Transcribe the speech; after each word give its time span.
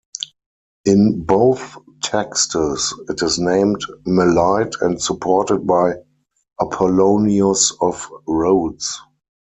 In 0.83 1.25
both 1.25 1.77
texts, 2.01 2.55
it 3.07 3.21
is 3.21 3.37
named 3.37 3.85
Melite 4.03 4.81
and 4.81 4.99
supported 4.99 5.67
by 5.67 5.93
Apollonius 6.59 7.71
of 7.79 8.09
Rhodes. 8.27 8.99